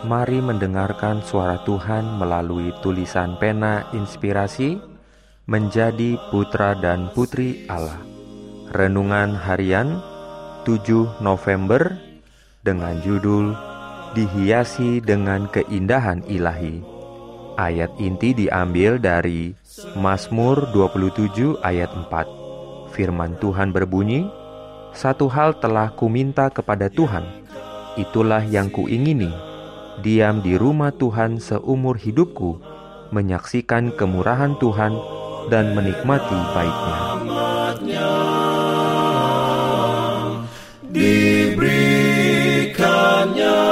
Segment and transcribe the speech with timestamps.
[0.00, 4.80] Mari mendengarkan suara Tuhan melalui tulisan pena inspirasi
[5.44, 8.00] menjadi putra dan putri Allah.
[8.72, 10.00] Renungan harian
[10.64, 12.00] 7 November
[12.64, 13.52] dengan judul
[14.16, 16.80] Dihiasi dengan keindahan ilahi.
[17.60, 19.52] Ayat inti diambil dari
[20.00, 22.90] Mazmur 27 ayat 4.
[22.96, 24.24] Firman Tuhan berbunyi,
[24.96, 27.22] Satu hal telah kuminta kepada Tuhan,
[27.94, 29.49] itulah yang kuingini,
[30.00, 32.56] diam di rumah Tuhan seumur hidupku,
[33.12, 34.96] menyaksikan kemurahan Tuhan
[35.52, 37.20] dan menikmati baiknya.
[40.90, 43.62] Diberikannya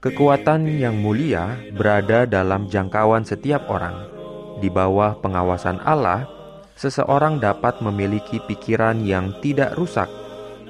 [0.00, 4.19] Kekuatan yang mulia berada dalam jangkauan setiap orang
[4.60, 6.28] di bawah pengawasan Allah,
[6.76, 10.08] seseorang dapat memiliki pikiran yang tidak rusak,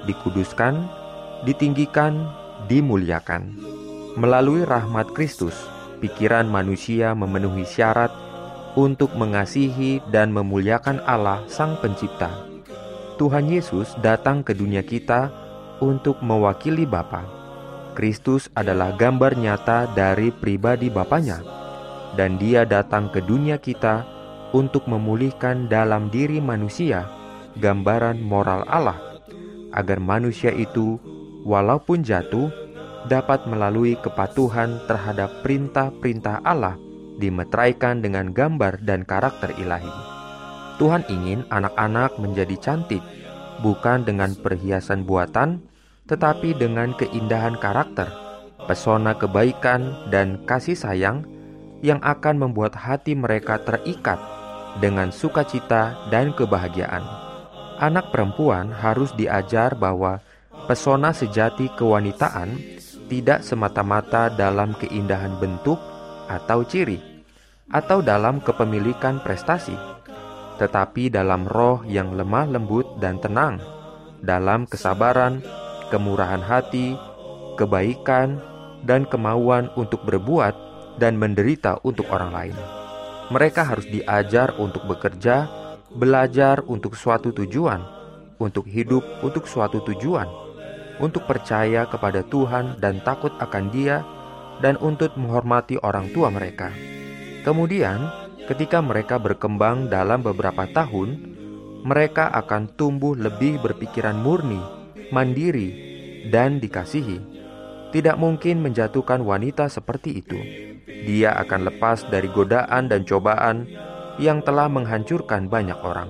[0.07, 0.87] dikuduskan,
[1.43, 2.27] ditinggikan,
[2.71, 3.55] dimuliakan.
[4.15, 5.55] Melalui rahmat Kristus,
[5.99, 8.11] pikiran manusia memenuhi syarat
[8.79, 12.31] untuk mengasihi dan memuliakan Allah Sang Pencipta.
[13.19, 15.29] Tuhan Yesus datang ke dunia kita
[15.83, 17.23] untuk mewakili Bapa.
[17.91, 21.60] Kristus adalah gambar nyata dari pribadi Bapaknya
[22.19, 24.03] dan Dia datang ke dunia kita
[24.51, 27.07] untuk memulihkan dalam diri manusia
[27.59, 28.99] gambaran moral Allah,
[29.75, 30.99] agar manusia itu,
[31.43, 32.51] walaupun jatuh,
[33.07, 36.77] dapat melalui kepatuhan terhadap perintah-perintah Allah
[37.17, 39.89] dimeteraikan dengan gambar dan karakter ilahi.
[40.77, 43.03] Tuhan ingin anak-anak menjadi cantik,
[43.61, 45.61] bukan dengan perhiasan buatan,
[46.09, 48.09] tetapi dengan keindahan karakter,
[48.65, 51.21] pesona kebaikan, dan kasih sayang
[51.81, 54.21] yang akan membuat hati mereka terikat
[54.79, 57.03] dengan sukacita dan kebahagiaan.
[57.81, 60.21] Anak perempuan harus diajar bahwa
[60.69, 62.55] pesona sejati kewanitaan
[63.09, 65.81] tidak semata-mata dalam keindahan bentuk
[66.29, 67.01] atau ciri,
[67.73, 69.75] atau dalam kepemilikan prestasi,
[70.61, 73.59] tetapi dalam roh yang lemah lembut dan tenang,
[74.21, 75.43] dalam kesabaran,
[75.89, 76.95] kemurahan hati,
[77.59, 78.39] kebaikan,
[78.87, 80.70] dan kemauan untuk berbuat
[81.01, 82.57] dan menderita untuk orang lain.
[83.33, 85.49] Mereka harus diajar untuk bekerja,
[85.97, 87.81] belajar untuk suatu tujuan,
[88.37, 90.29] untuk hidup untuk suatu tujuan,
[91.01, 94.05] untuk percaya kepada Tuhan dan takut akan Dia,
[94.61, 96.69] dan untuk menghormati orang tua mereka.
[97.41, 98.05] Kemudian,
[98.45, 101.33] ketika mereka berkembang dalam beberapa tahun,
[101.81, 104.61] mereka akan tumbuh lebih berpikiran murni,
[105.09, 105.73] mandiri,
[106.29, 107.41] dan dikasihi.
[107.89, 113.65] Tidak mungkin menjatuhkan wanita seperti itu dia akan lepas dari godaan dan cobaan
[114.21, 116.09] yang telah menghancurkan banyak orang.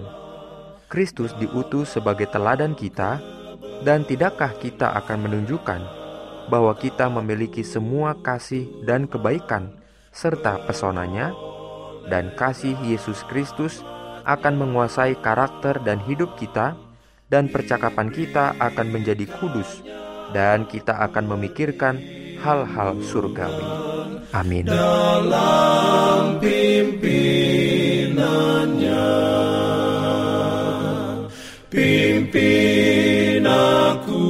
[0.92, 3.24] Kristus diutus sebagai teladan kita,
[3.88, 5.82] dan tidakkah kita akan menunjukkan
[6.52, 9.72] bahwa kita memiliki semua kasih dan kebaikan
[10.12, 11.32] serta pesonanya,
[12.12, 13.80] dan kasih Yesus Kristus
[14.28, 16.76] akan menguasai karakter dan hidup kita,
[17.32, 19.80] dan percakapan kita akan menjadi kudus,
[20.36, 23.64] dan kita akan memikirkan hal-hal surgawi.
[24.34, 24.66] Amin.
[24.66, 28.18] Dalam pimpinannya,
[31.70, 34.26] pimpin aku.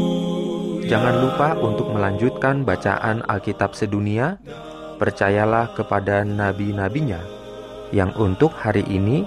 [0.91, 4.35] Jangan lupa untuk melanjutkan bacaan Alkitab sedunia.
[5.01, 7.17] Percayalah kepada nabi-nabinya
[7.89, 9.25] yang untuk hari ini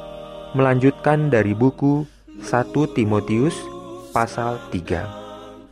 [0.54, 2.06] melanjutkan dari buku
[2.46, 3.58] 1 Timotius
[4.14, 5.23] pasal 3.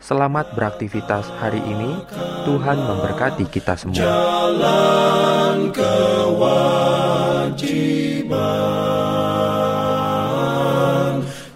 [0.03, 1.95] Selamat beraktivitas hari ini.
[2.43, 4.03] Tuhan memberkati kita semua.
[4.03, 7.23] Jalan kewajiban,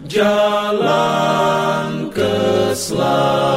[0.06, 3.56] jalan keselamatan.